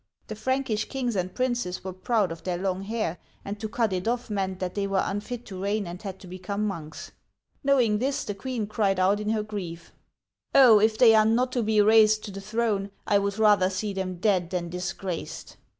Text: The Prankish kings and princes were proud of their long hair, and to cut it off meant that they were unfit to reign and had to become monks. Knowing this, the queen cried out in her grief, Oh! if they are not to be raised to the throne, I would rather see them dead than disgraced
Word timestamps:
The 0.29 0.35
Prankish 0.35 0.85
kings 0.89 1.15
and 1.15 1.35
princes 1.35 1.83
were 1.83 1.93
proud 1.93 2.31
of 2.31 2.41
their 2.41 2.57
long 2.57 2.81
hair, 2.81 3.19
and 3.45 3.59
to 3.59 3.69
cut 3.69 3.93
it 3.93 4.07
off 4.07 4.31
meant 4.31 4.57
that 4.57 4.73
they 4.73 4.87
were 4.87 5.03
unfit 5.05 5.45
to 5.45 5.61
reign 5.61 5.85
and 5.85 6.01
had 6.01 6.17
to 6.21 6.27
become 6.27 6.65
monks. 6.65 7.11
Knowing 7.63 7.99
this, 7.99 8.23
the 8.23 8.33
queen 8.33 8.65
cried 8.65 8.99
out 8.99 9.19
in 9.19 9.29
her 9.29 9.43
grief, 9.43 9.93
Oh! 10.55 10.79
if 10.79 10.97
they 10.97 11.13
are 11.13 11.23
not 11.23 11.51
to 11.51 11.61
be 11.61 11.79
raised 11.81 12.23
to 12.23 12.31
the 12.31 12.41
throne, 12.41 12.89
I 13.05 13.19
would 13.19 13.37
rather 13.37 13.69
see 13.69 13.93
them 13.93 14.17
dead 14.17 14.49
than 14.49 14.69
disgraced 14.69 15.57